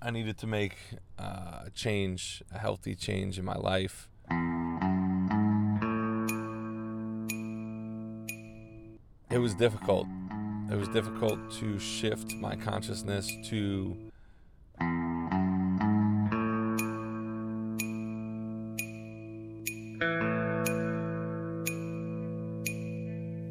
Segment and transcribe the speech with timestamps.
[0.00, 0.76] I needed to make
[1.18, 4.08] uh, a change, a healthy change in my life.
[9.30, 10.06] It was difficult.
[10.70, 13.96] It was difficult to shift my consciousness to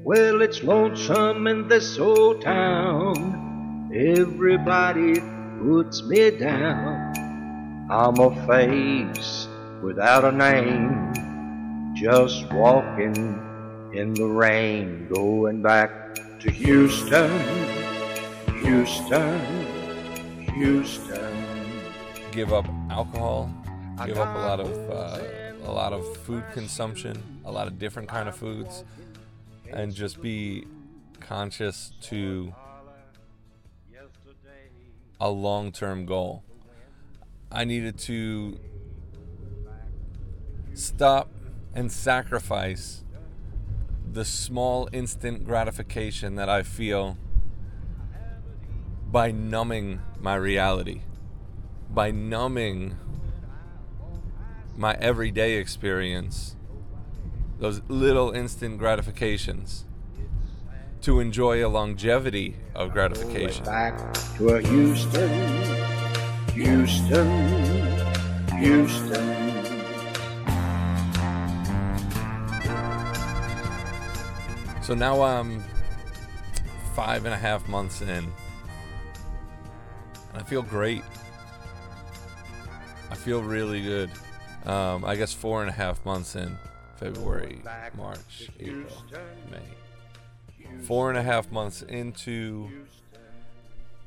[0.06, 3.92] Well, it's lonesome in this old town.
[3.94, 5.20] Everybody
[5.60, 7.88] puts me down.
[7.90, 9.48] I'm a face
[9.82, 13.16] without a name, just walking
[13.94, 17.32] in the rain, going back to Houston,
[18.60, 19.40] Houston,
[20.54, 21.34] Houston.
[22.32, 23.50] give up alcohol,
[24.06, 25.20] give up a lot of uh,
[25.64, 28.84] a lot of food consumption, a lot of different kind of foods,
[29.72, 30.66] and just be
[31.20, 32.54] conscious to
[35.20, 36.44] a long-term goal.
[37.52, 38.60] I needed to
[40.74, 41.32] stop
[41.74, 43.04] and sacrifice
[44.12, 47.18] the small instant gratification that I feel
[49.12, 51.02] by numbing my reality,
[51.90, 52.98] by numbing
[54.76, 56.56] my everyday experience,
[57.60, 59.86] those little instant gratifications,
[61.08, 63.64] to enjoy a longevity of gratification.
[63.64, 65.30] Back to Houston,
[66.52, 67.28] Houston,
[68.58, 69.64] Houston.
[74.84, 75.64] So now I'm
[76.94, 78.10] five and a half months in.
[78.10, 78.34] And
[80.34, 81.04] I feel great.
[83.10, 84.12] I feel really good.
[84.66, 86.58] Um, I guess four and a half months in
[86.98, 87.62] February,
[87.96, 89.06] March, April,
[89.50, 89.87] May.
[90.84, 92.70] Four and a half months into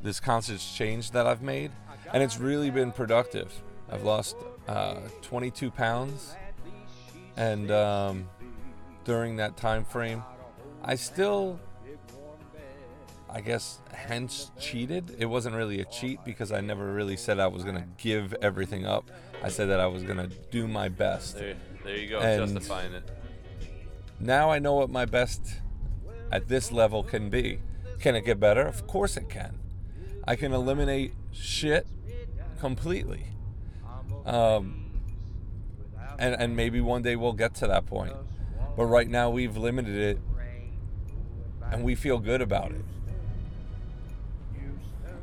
[0.02, 1.70] this conscious change that I've made.
[2.12, 3.52] And it's really been productive.
[3.90, 4.36] I've lost
[4.66, 6.34] uh, 22 pounds.
[7.36, 8.28] And um,
[9.04, 10.22] during that time frame,
[10.82, 11.60] I still,
[13.28, 15.16] I guess, hence cheated.
[15.18, 18.34] It wasn't really a cheat because I never really said I was going to give
[18.42, 19.10] everything up.
[19.42, 21.36] I said that I was going to do my best.
[21.38, 23.08] There, there you go, And- justifying it.
[24.22, 25.40] Now I know what my best
[26.30, 27.60] at this level can be.
[28.00, 28.62] Can it get better?
[28.62, 29.58] Of course it can.
[30.26, 31.86] I can eliminate shit
[32.58, 33.26] completely.
[34.24, 34.90] Um,
[36.18, 38.14] and, and maybe one day we'll get to that point.
[38.76, 40.18] But right now we've limited it
[41.70, 42.84] and we feel good about it.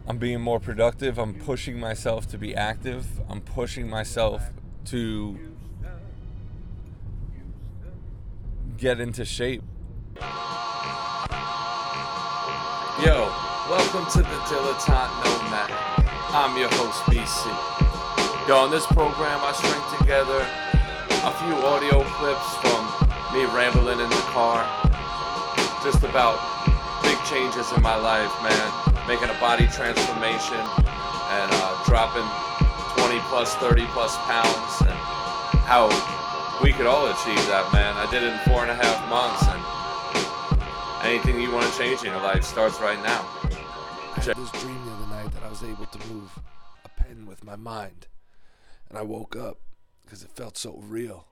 [0.07, 1.17] I'm being more productive.
[1.17, 3.05] I'm pushing myself to be active.
[3.29, 4.41] I'm pushing myself
[4.85, 5.37] to
[8.77, 9.63] get into shape.
[12.97, 13.29] Yo,
[13.69, 15.69] welcome to the Dilettante Nomad.
[16.33, 17.45] I'm your host, BC.
[18.49, 20.41] Yo, on this program, I string together
[21.21, 22.81] a few audio clips from
[23.37, 24.65] me rambling in the car,
[25.85, 26.41] just about
[27.05, 28.65] big changes in my life, man.
[29.05, 32.25] Making a body transformation and uh, dropping
[32.97, 34.97] 20 plus, 30 plus pounds, and
[35.69, 35.85] how
[36.65, 37.93] we could all achieve that, man.
[37.93, 39.61] I did it in four and a half months, and
[41.07, 43.25] anything you want to change in your life starts right now.
[44.15, 46.37] I had this dream the other night that I was able to move
[46.83, 48.07] a pen with my mind.
[48.89, 49.59] And I woke up
[50.03, 51.27] because it felt so real.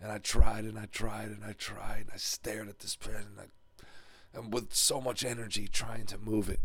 [0.00, 2.02] And I tried and I tried and I tried.
[2.02, 6.18] And I stared at this pen and, I, and with so much energy trying to
[6.18, 6.60] move it.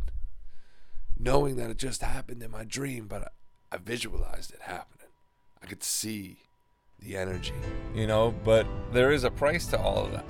[1.18, 3.34] Knowing that it just happened in my dream, but
[3.72, 5.08] I, I visualized it happening.
[5.64, 6.38] I could see
[7.00, 7.54] the energy.
[7.96, 10.26] you know but there is a price to all of that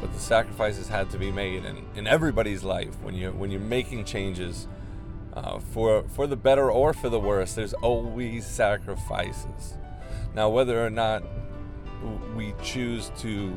[0.00, 3.00] but the sacrifices had to be made in, in everybody's life.
[3.02, 4.66] When you when you're making changes
[5.34, 9.76] uh, for for the better or for the worse there's always sacrifices.
[10.34, 11.22] Now whether or not
[12.34, 13.52] we choose to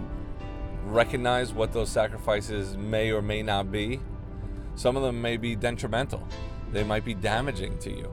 [0.85, 4.01] recognize what those sacrifices may or may not be
[4.75, 6.27] some of them may be detrimental.
[6.71, 8.11] They might be damaging to you.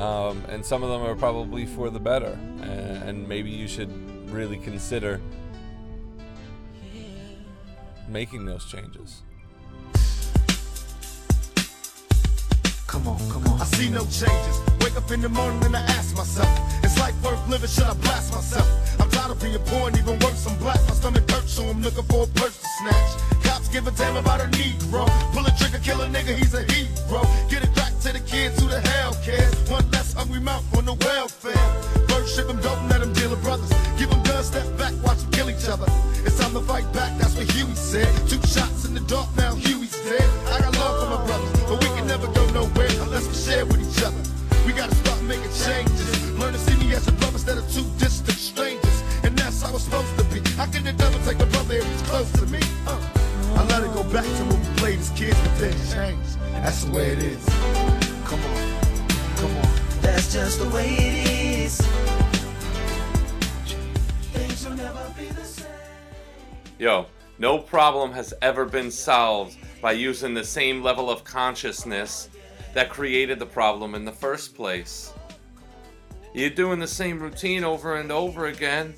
[0.00, 2.38] Um, and some of them are probably for the better.
[2.60, 3.90] And, and maybe you should
[4.30, 5.20] really consider
[8.08, 9.22] making those changes
[12.96, 13.60] Come on, come on.
[13.60, 14.56] I see no changes.
[14.80, 16.48] Wake up in the morning and I ask myself,
[16.82, 17.68] is life worth living?
[17.68, 18.64] Should I blast myself?
[18.98, 20.80] I'm tired of being poor and even worse, I'm black.
[20.88, 23.44] My stomach hurts, so I'm looking for a purse to snatch.
[23.44, 25.04] Cops give a damn about a Negro.
[25.34, 27.20] Pull a trigger, kill a nigga, he's a hero.
[66.78, 67.06] Yo,
[67.38, 72.28] no problem has ever been solved by using the same level of consciousness
[72.74, 75.14] that created the problem in the first place.
[76.34, 78.94] You're doing the same routine over and over again.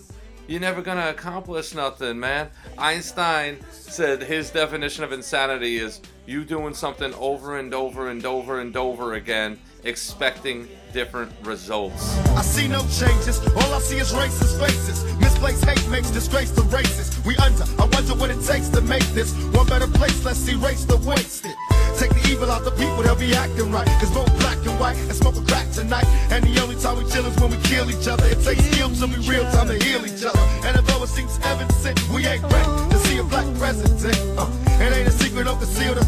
[0.48, 2.50] You're never gonna accomplish nothing, man.
[2.76, 8.58] Einstein said his definition of insanity is you doing something over and over and over
[8.58, 12.18] and over again, expecting different results.
[12.30, 13.38] I see no changes.
[13.54, 15.27] All I see is racist faces.
[15.40, 17.14] Misplaced hate makes disgrace to races.
[17.24, 17.62] We under.
[17.78, 20.24] I wonder what it takes to make this one better place.
[20.24, 21.54] Let's erase the wasted.
[21.96, 23.86] Take the evil out the people, they'll be acting right.
[24.00, 26.06] Cause both black and white and smoke a crack tonight.
[26.30, 28.26] And the only time we chill is when we kill each other.
[28.26, 30.42] It takes skill to be real time to heal each other.
[30.66, 33.94] And although it seems evident, we ain't ready to see a black president.
[34.34, 34.50] Uh,
[34.82, 36.07] it ain't a secret, don't conceal the fact.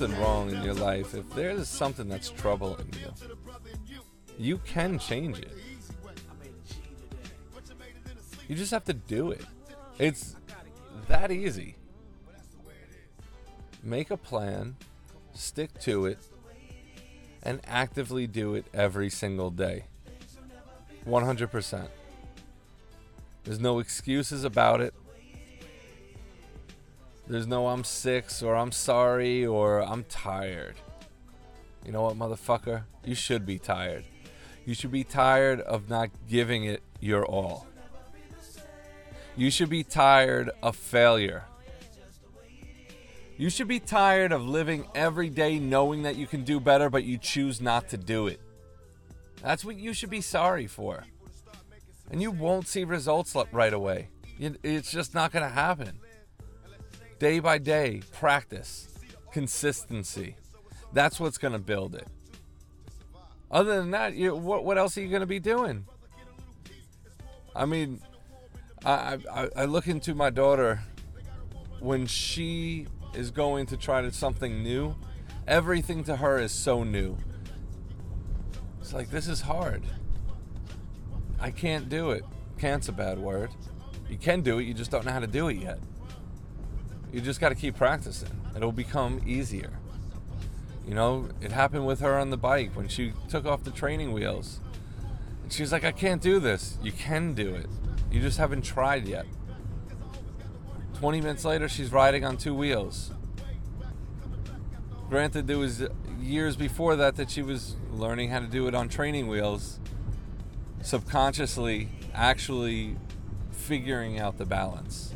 [0.00, 3.12] something wrong in your life, if there's something that's troubling you,
[4.38, 5.52] you can change it.
[8.48, 9.44] You just have to do it.
[9.98, 10.36] It's
[11.08, 11.76] that easy.
[13.82, 14.76] Make a plan,
[15.34, 16.18] stick to it,
[17.42, 19.84] and actively do it every single day.
[21.06, 21.88] 100%.
[23.44, 24.94] There's no excuses about it.
[27.30, 30.74] There's no I'm sick or I'm sorry or I'm tired.
[31.86, 32.82] You know what, motherfucker?
[33.04, 34.04] You should be tired.
[34.66, 37.68] You should be tired of not giving it your all.
[39.36, 41.44] You should be tired of failure.
[43.36, 47.04] You should be tired of living every day knowing that you can do better, but
[47.04, 48.40] you choose not to do it.
[49.40, 51.04] That's what you should be sorry for.
[52.10, 54.08] And you won't see results right away.
[54.40, 56.00] It's just not going to happen
[57.20, 58.88] day by day, practice,
[59.30, 60.34] consistency.
[60.92, 62.08] That's what's going to build it.
[63.50, 65.84] Other than that, you, what, what else are you going to be doing?
[67.54, 68.00] I mean,
[68.84, 70.82] I, I, I look into my daughter
[71.78, 74.96] when she is going to try to something new.
[75.46, 77.16] Everything to her is so new.
[78.80, 79.82] It's like this is hard.
[81.38, 82.24] I can't do it.
[82.58, 83.50] Can't's a bad word.
[84.08, 85.78] You can do it, you just don't know how to do it yet.
[87.12, 88.30] You just got to keep practicing.
[88.54, 89.72] It'll become easier.
[90.86, 94.12] You know, it happened with her on the bike when she took off the training
[94.12, 94.60] wheels.
[95.42, 96.78] And she's like, I can't do this.
[96.82, 97.66] You can do it.
[98.10, 99.26] You just haven't tried yet.
[100.94, 103.12] 20 minutes later, she's riding on two wheels.
[105.08, 105.82] Granted, there was
[106.20, 109.80] years before that that she was learning how to do it on training wheels,
[110.82, 112.96] subconsciously, actually
[113.50, 115.14] figuring out the balance.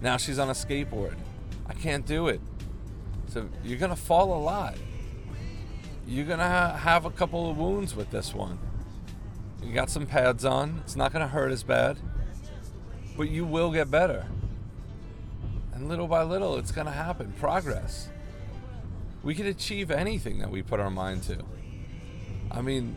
[0.00, 1.16] Now she's on a skateboard.
[1.66, 2.40] I can't do it.
[3.28, 4.76] So you're gonna fall a lot.
[6.06, 8.58] You're gonna ha- have a couple of wounds with this one.
[9.62, 10.80] You got some pads on.
[10.84, 11.98] It's not gonna hurt as bad,
[13.16, 14.26] but you will get better.
[15.74, 17.32] And little by little, it's gonna happen.
[17.38, 18.08] Progress.
[19.22, 21.38] We can achieve anything that we put our mind to.
[22.50, 22.96] I mean,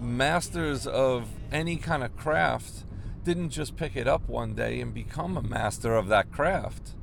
[0.00, 2.84] masters of any kind of craft
[3.24, 6.94] didn't just pick it up one day and become a master of that craft.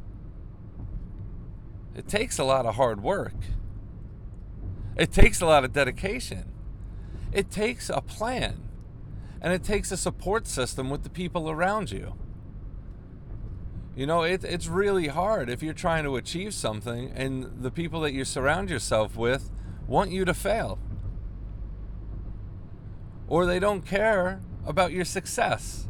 [1.95, 3.35] It takes a lot of hard work.
[4.97, 6.51] It takes a lot of dedication.
[7.31, 8.69] It takes a plan.
[9.41, 12.15] And it takes a support system with the people around you.
[13.95, 18.01] You know, it, it's really hard if you're trying to achieve something and the people
[18.01, 19.51] that you surround yourself with
[19.87, 20.79] want you to fail.
[23.27, 25.87] Or they don't care about your success.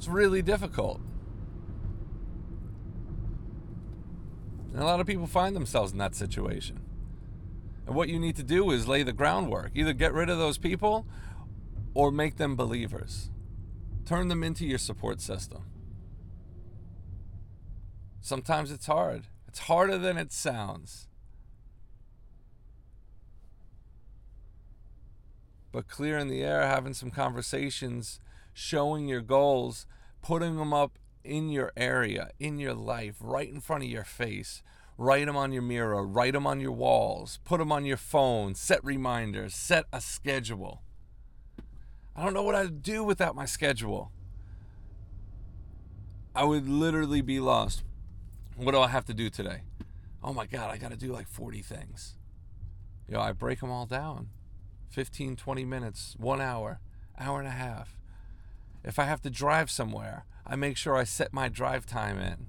[0.00, 0.98] It's really difficult.
[4.72, 6.80] And a lot of people find themselves in that situation.
[7.86, 9.72] And what you need to do is lay the groundwork.
[9.74, 11.04] Either get rid of those people
[11.92, 13.28] or make them believers.
[14.06, 15.64] Turn them into your support system.
[18.22, 19.24] Sometimes it's hard.
[19.48, 21.08] It's harder than it sounds.
[25.70, 28.18] But clearing the air, having some conversations,
[28.60, 29.86] showing your goals,
[30.20, 34.62] putting them up in your area, in your life, right in front of your face.
[34.98, 38.54] Write them on your mirror, write them on your walls, put them on your phone,
[38.54, 40.82] set reminders, set a schedule.
[42.14, 44.12] I don't know what I'd do without my schedule.
[46.34, 47.82] I would literally be lost.
[48.56, 49.62] What do I have to do today?
[50.22, 52.16] Oh my God, I got to do like 40 things.
[53.08, 54.28] You know, I break them all down
[54.90, 56.80] 15, 20 minutes, one hour,
[57.18, 57.96] hour and a half.
[58.82, 62.46] If I have to drive somewhere, I make sure I set my drive time in.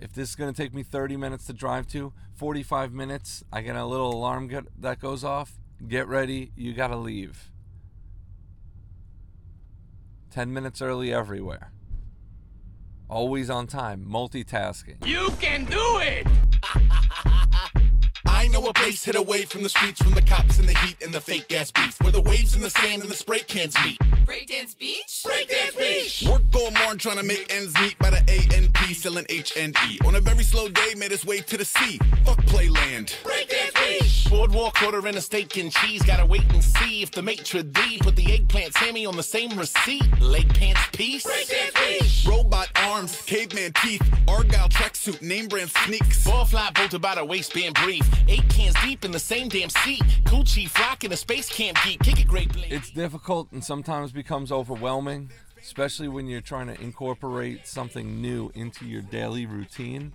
[0.00, 3.62] If this is going to take me 30 minutes to drive to, 45 minutes, I
[3.62, 5.58] get a little alarm get, that goes off.
[5.86, 7.50] Get ready, you got to leave.
[10.30, 11.72] 10 minutes early everywhere.
[13.08, 15.04] Always on time, multitasking.
[15.06, 16.26] You can do it!
[18.48, 20.96] I know a place hid away from the streets, from the cops and the heat
[21.02, 23.76] and the fake gas beats, where the waves and the sand and the spray cans
[23.84, 23.98] meet.
[24.24, 25.22] Breakdance Beach?
[25.26, 26.24] Breakdance Beach!
[26.26, 29.98] Work all morning trying to make ends meet by the A&P selling H&E.
[30.06, 31.98] On a very slow day, made his way to the sea.
[32.24, 33.12] Fuck playland.
[34.28, 36.02] Boardwalk order and a steak and cheese.
[36.02, 39.58] Gotta wait and see if the maitre d' put the eggplant Sammy on the same
[39.58, 40.20] receipt.
[40.20, 41.26] Leg pants piece.
[41.26, 46.24] Breakdance Robot arms, caveman teeth, Argyle tracksuit, name brand sneaks.
[46.24, 48.06] Ball fly bolted by the waistband brief.
[48.28, 50.02] Eight cans deep in the same damn seat.
[50.24, 52.00] Coochie flock in a space camp geek.
[52.00, 52.72] Kick it great blade.
[52.72, 58.84] It's difficult and sometimes becomes overwhelming, especially when you're trying to incorporate something new into
[58.84, 60.12] your daily routine.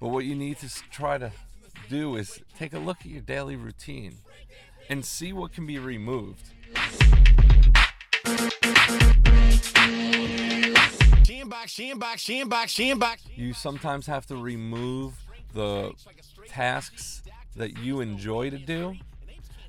[0.00, 1.32] But what you need to try to
[1.88, 4.16] do is take a look at your daily routine
[4.88, 6.50] and see what can be removed.
[13.34, 15.14] You sometimes have to remove
[15.54, 15.92] the
[16.48, 17.22] tasks
[17.56, 18.94] that you enjoy to do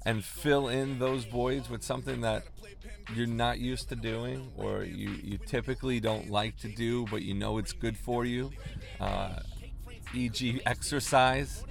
[0.05, 2.43] and fill in those voids with something that
[3.15, 7.33] you're not used to doing or you, you typically don't like to do but you
[7.33, 8.51] know it's good for you
[8.99, 9.39] uh,
[10.13, 11.63] e.g exercise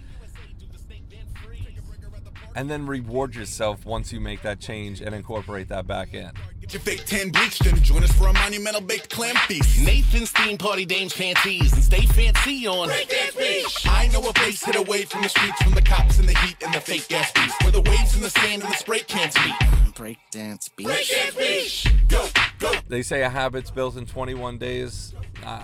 [2.59, 6.29] and then reward yourself once you make that change and incorporate that back in
[6.61, 9.81] Get your fake tan bleached and join us for a monumental baked clam feast.
[9.81, 12.89] Nathan's theme party dames panties and stay fancy on.
[12.89, 13.87] Breakdance Beach!
[13.89, 16.57] I know a place hid away from the streets, from the cops and the heat
[16.63, 19.37] and the fake gas beats, where the waves and the sand and the spray cans
[19.37, 19.55] meet.
[19.95, 20.89] Breakdance beach.
[20.89, 21.95] Breakdance Beach!
[22.09, 22.73] Go, go!
[22.89, 25.15] they say a habit's built in 21 days.
[25.45, 25.63] Uh,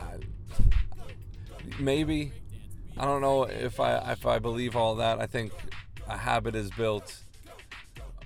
[1.80, 2.32] maybe.
[2.96, 5.20] I don't know if I if I believe all that.
[5.20, 5.52] I think
[6.08, 7.18] a habit is built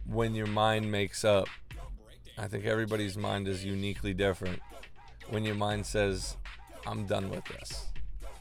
[0.06, 1.48] when your mind makes up.
[2.36, 4.60] I think everybody's mind is uniquely different.
[5.28, 6.36] When your mind says,
[6.86, 7.86] "I'm done with this.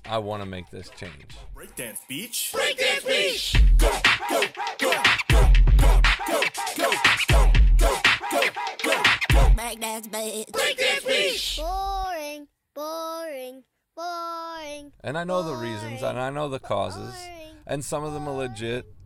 [0.05, 2.53] I want to make this change." Breakdance Beach!
[2.53, 3.55] Breakdance Beach!
[3.77, 3.91] Go,
[4.29, 4.41] go,
[4.79, 4.91] go,
[5.27, 6.41] go, go, go,
[6.77, 6.91] go,
[7.27, 8.01] go, go,
[8.31, 8.41] go,
[8.83, 9.39] go, go!
[9.55, 10.51] Breakdance bitch.
[10.51, 11.59] Breakdance Beach!
[11.59, 13.63] Boring, boring,
[13.95, 14.91] boring.
[15.03, 17.13] And I know the reasons and I know the causes.
[17.13, 17.55] Boring.
[17.65, 18.96] and some of them are legit a-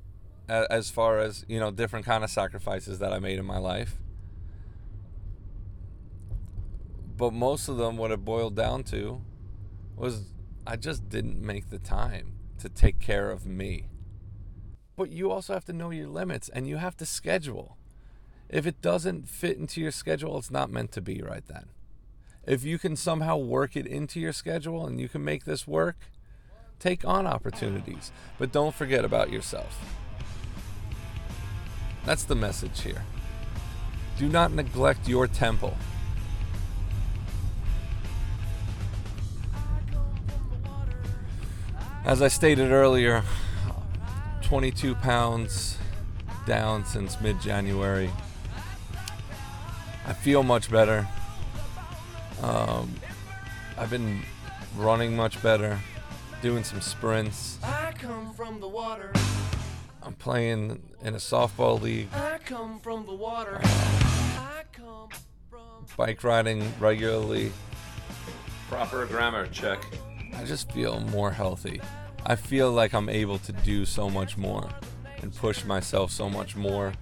[0.51, 3.97] as far as you know different kind of sacrifices that i made in my life.
[7.17, 9.21] But most of them what it boiled down to
[9.95, 10.33] was
[10.65, 13.87] i just didn't make the time to take care of me.
[14.95, 17.77] But you also have to know your limits and you have to schedule.
[18.49, 21.69] If it doesn't fit into your schedule it's not meant to be right then.
[22.45, 25.97] If you can somehow work it into your schedule and you can make this work
[26.81, 29.79] Take on opportunities, but don't forget about yourself.
[32.05, 33.03] That's the message here.
[34.17, 35.77] Do not neglect your temple.
[42.03, 43.23] As I stated earlier,
[44.41, 45.77] 22 pounds
[46.45, 48.09] down since mid January.
[50.07, 51.07] I feel much better.
[52.41, 52.93] Um,
[53.77, 54.23] I've been
[54.75, 55.79] running much better,
[56.41, 57.59] doing some sprints.
[60.03, 63.59] I'm playing in a softball league, I come from the water.
[63.63, 65.09] I come
[65.49, 65.85] from.
[65.95, 67.51] bike riding regularly.
[68.67, 69.85] Proper grammar check.
[70.35, 71.81] I just feel more healthy.
[72.25, 74.67] I feel like I'm able to do so much more
[75.21, 76.93] and push myself so much more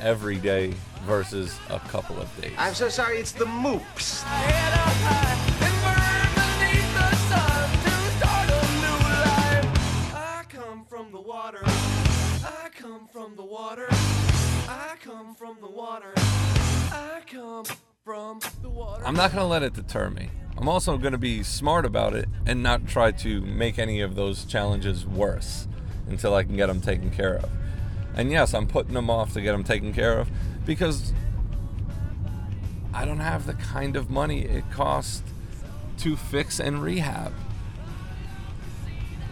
[0.00, 2.52] every day versus a couple of days.
[2.58, 4.22] I'm so sorry, it's the moops.
[4.22, 5.34] Head up high
[5.66, 10.14] and burn beneath the sun to start a new life.
[10.14, 11.62] I come from the water.
[12.44, 13.86] I come from the water.
[13.90, 16.12] I come from the water.
[16.16, 17.64] I come
[18.04, 19.02] from the water.
[19.06, 20.28] I'm not going to let it deter me.
[20.58, 24.14] I'm also going to be smart about it and not try to make any of
[24.14, 25.66] those challenges worse
[26.06, 27.48] until I can get them taken care of.
[28.14, 30.30] And yes, I'm putting them off to get them taken care of
[30.66, 31.14] because
[32.92, 35.22] I don't have the kind of money it costs
[35.98, 37.32] to fix and rehab.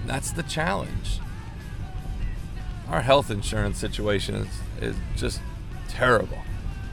[0.07, 1.21] That's the challenge.
[2.93, 5.41] Our health insurance situation is, is just
[5.89, 6.39] terrible.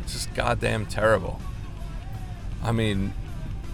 [0.01, 1.41] It's just goddamn terrible.
[2.63, 3.13] I mean,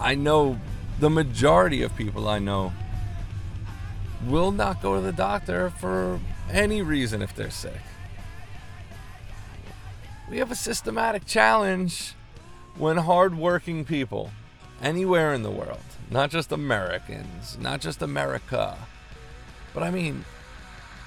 [0.00, 0.58] I know
[0.98, 2.72] the majority of people I know
[4.26, 6.18] will not go to the doctor for
[6.50, 7.80] any reason if they're sick.
[10.28, 12.14] We have a systematic challenge
[12.76, 14.32] when hardworking people
[14.82, 15.78] anywhere in the world,
[16.10, 18.76] not just Americans, not just America,
[19.72, 20.24] but I mean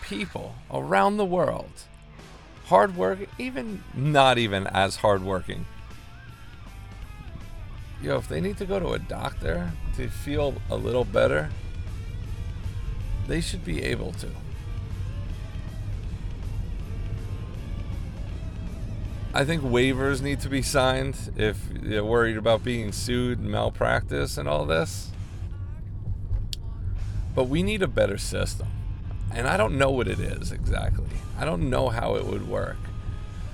[0.09, 1.71] people around the world,
[2.65, 5.65] hardworking, even not even as hardworking.
[8.01, 11.49] Yo, if they need to go to a doctor to feel a little better,
[13.27, 14.29] they should be able to.
[19.31, 24.39] I think waivers need to be signed if you're worried about being sued and malpractice
[24.39, 25.11] and all this.
[27.35, 28.67] But we need a better system.
[29.33, 31.05] And I don't know what it is exactly.
[31.37, 32.77] I don't know how it would work.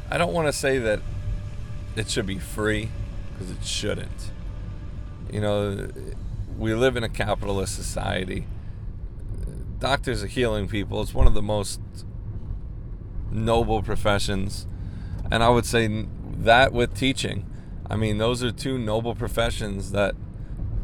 [0.10, 1.02] I don't want to say that
[1.96, 2.90] it should be free
[3.34, 4.32] because it shouldn't.
[5.32, 5.90] You know,
[6.58, 8.48] we live in a capitalist society.
[9.80, 11.02] Doctors are healing people.
[11.02, 11.82] It's one of the most
[13.32, 14.66] noble professions
[15.32, 16.06] and I would say
[16.38, 17.46] that with teaching.
[17.90, 20.16] I mean, those are two noble professions that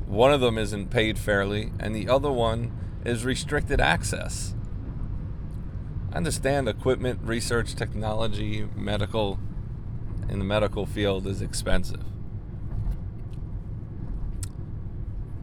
[0.07, 2.71] one of them isn't paid fairly, and the other one
[3.05, 4.55] is restricted access.
[6.11, 9.39] I understand equipment, research, technology, medical,
[10.27, 12.03] in the medical field is expensive.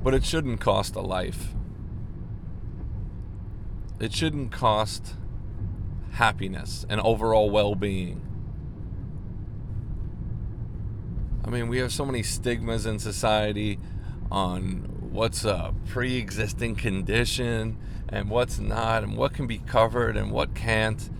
[0.02, 1.54] But it shouldn't cost a life.
[3.98, 5.14] It shouldn't cost
[6.12, 8.22] happiness and overall well being.
[11.44, 13.78] I mean, we have so many stigmas in society
[14.30, 20.30] on what's a pre existing condition and what's not, and what can be covered and
[20.30, 21.10] what can't.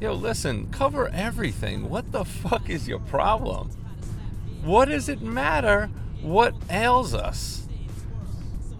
[0.00, 1.88] Yo, listen, cover everything.
[1.88, 3.70] What the fuck is your problem?
[4.62, 5.90] What does it matter
[6.22, 7.66] what ails us?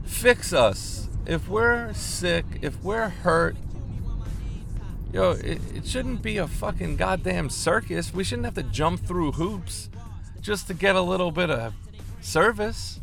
[0.05, 1.09] Fix us.
[1.27, 3.57] If we're sick, if we're hurt,
[5.13, 8.15] yo, it, it shouldn't be a fucking goddamn circus.
[8.15, 9.91] We shouldn't have to jump through hoops
[10.41, 11.75] just to get a little bit of
[12.21, 13.01] service.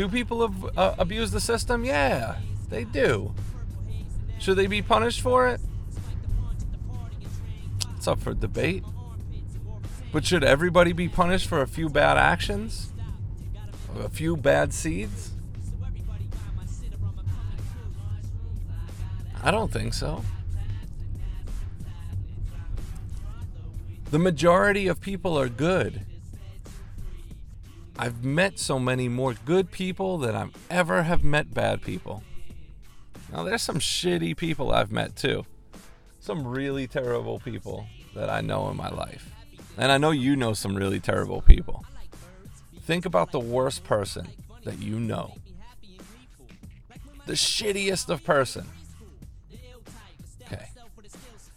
[0.00, 1.84] Do people ab- uh, abuse the system?
[1.84, 2.36] Yeah,
[2.70, 3.34] they do.
[4.38, 5.60] Should they be punished for it?
[7.98, 8.82] It's up for debate.
[10.10, 12.94] But should everybody be punished for a few bad actions?
[13.98, 15.32] A few bad seeds?
[19.42, 20.24] I don't think so.
[24.10, 26.06] The majority of people are good.
[28.00, 32.22] I've met so many more good people than I've ever have met bad people.
[33.30, 35.44] Now there's some shitty people I've met too.
[36.18, 37.84] Some really terrible people
[38.14, 39.30] that I know in my life.
[39.76, 41.84] And I know you know some really terrible people.
[42.86, 44.28] Think about the worst person
[44.64, 45.34] that you know.
[47.26, 48.66] The shittiest of person.
[50.46, 50.70] Okay.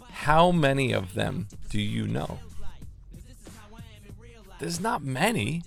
[0.10, 2.40] How many of them do you know?
[4.60, 5.64] There's not many.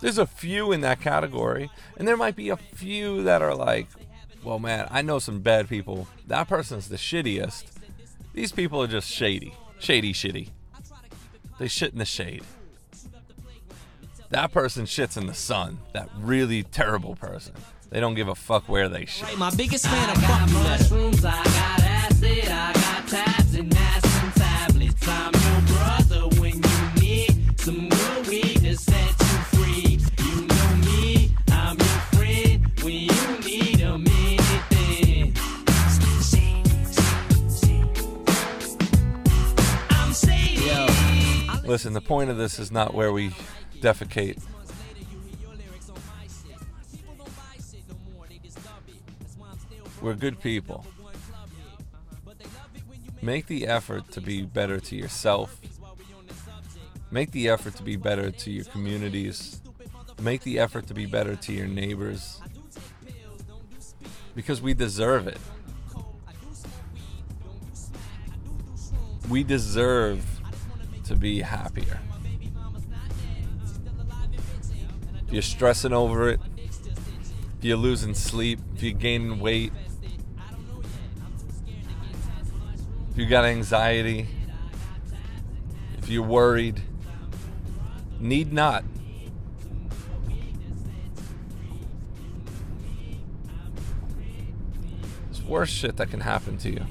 [0.00, 3.86] There's a few in that category, and there might be a few that are like,
[4.42, 6.08] well, man, I know some bad people.
[6.26, 7.64] That person's the shittiest.
[8.32, 9.54] These people are just shady.
[9.78, 10.48] Shady, shitty.
[11.58, 12.42] They shit in the shade.
[14.30, 15.80] That person shits in the sun.
[15.92, 17.54] That really terrible person.
[17.90, 19.36] They don't give a fuck where they shit.
[19.36, 20.16] My biggest fan of
[41.70, 43.30] Listen, the point of this is not where we
[43.78, 44.42] defecate.
[50.02, 50.84] We're good people.
[53.22, 55.60] Make the effort to be better to yourself.
[57.12, 59.60] Make the effort to be better to your communities.
[60.20, 62.40] Make the effort to be better to your neighbors.
[64.34, 65.38] Because we deserve it.
[69.28, 70.39] We deserve
[71.10, 71.98] to be happier.
[75.26, 79.72] If you're stressing over it, if you're losing sleep, if you're gaining weight,
[83.10, 84.28] if you got anxiety,
[85.98, 86.80] if you're worried,
[88.20, 88.84] need not.
[95.24, 96.86] There's worse shit that can happen to you.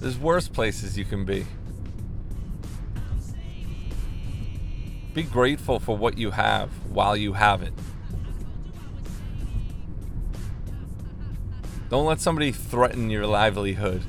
[0.00, 1.46] There's worse places you can be.
[5.12, 7.72] Be grateful for what you have while you have it.
[11.88, 14.02] Don't let somebody threaten your livelihood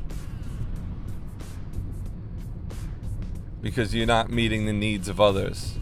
[3.62, 5.80] because you're not meeting the needs of others.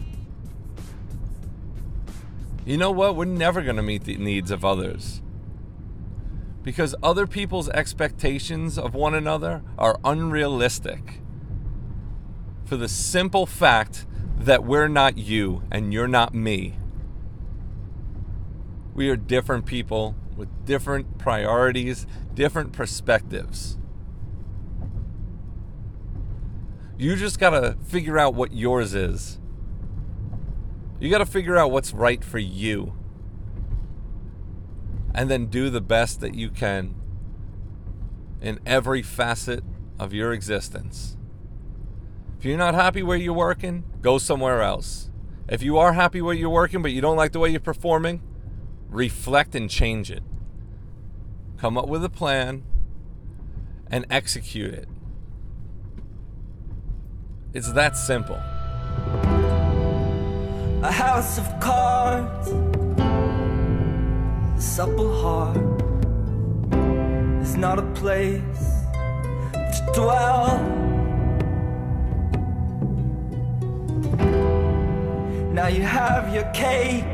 [2.64, 3.16] You know what?
[3.16, 5.22] We're never going to meet the needs of others.
[6.62, 11.20] Because other people's expectations of one another are unrealistic.
[12.64, 14.06] For the simple fact
[14.40, 16.76] that we're not you and you're not me.
[18.94, 23.76] We are different people with different priorities, different perspectives.
[26.96, 29.38] You just got to figure out what yours is.
[30.98, 32.94] You got to figure out what's right for you.
[35.14, 36.94] And then do the best that you can
[38.40, 39.64] in every facet
[39.98, 41.18] of your existence.
[42.38, 45.10] If you're not happy where you're working, go somewhere else.
[45.48, 48.22] If you are happy where you're working but you don't like the way you're performing,
[48.88, 50.22] reflect and change it.
[51.58, 52.62] Come up with a plan
[53.90, 54.88] and execute it.
[57.52, 58.40] It's that simple.
[60.82, 62.48] A house of cards,
[64.56, 65.82] a supple heart
[67.42, 68.84] is not a place
[69.52, 70.99] to dwell.
[75.52, 77.04] Now you have your cake,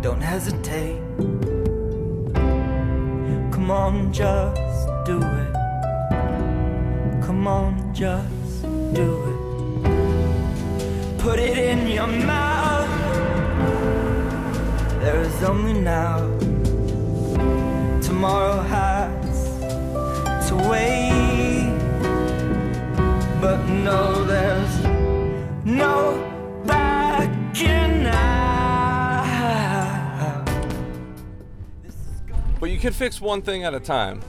[0.00, 1.00] don't hesitate.
[3.50, 5.52] Come on, just do it.
[7.20, 8.62] Come on, just
[8.94, 11.18] do it.
[11.18, 12.88] Put it in your mouth.
[15.00, 16.18] There is only now.
[18.00, 19.23] Tomorrow has
[32.84, 34.20] can fix one thing at a time.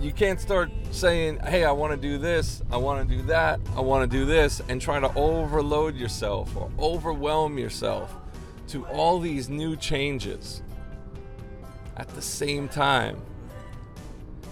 [0.00, 3.60] You can't start saying, hey, I want to do this, I want to do that,
[3.76, 8.12] I want to do this, and try to overload yourself or overwhelm yourself
[8.66, 10.60] to all these new changes
[11.96, 13.22] at the same time.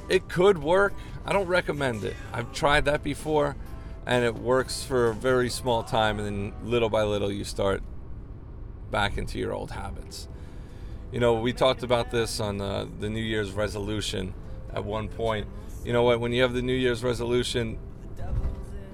[0.09, 0.95] It could work.
[1.27, 2.15] I don't recommend it.
[2.33, 3.57] I've tried that before
[4.07, 7.83] and it works for a very small time, and then little by little you start
[8.93, 10.29] back into your old habits.
[11.15, 14.35] You know, we talked about this on uh, the New Year's resolution
[14.73, 15.47] at one point.
[15.85, 16.19] You know what?
[16.19, 17.79] When you have the New Year's resolution,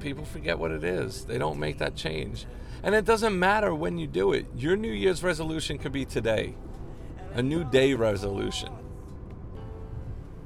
[0.01, 1.25] people forget what it is.
[1.25, 2.45] They don't make that change.
[2.83, 4.45] And it doesn't matter when you do it.
[4.55, 6.57] Your New Year's resolution could be today,
[7.33, 8.71] a new day resolution.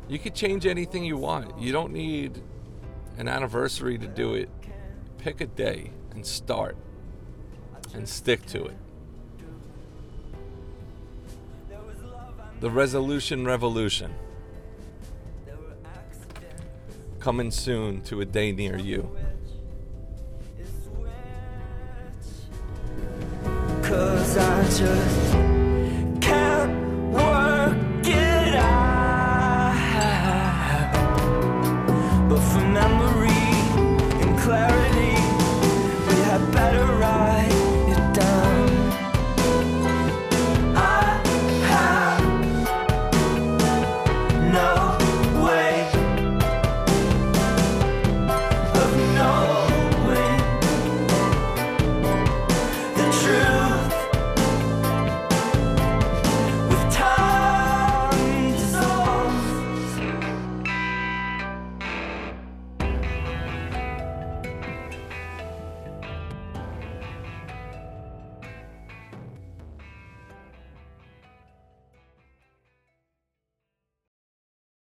[0.08, 1.58] You could change anything you want.
[1.58, 2.40] You don't need
[3.18, 4.48] an anniversary to do it.
[5.18, 6.76] Pick a day and start
[7.94, 8.76] and stick to it.
[12.64, 14.14] The Resolution Revolution.
[17.20, 19.14] Coming soon to a day near you.
[23.82, 25.23] Cause I just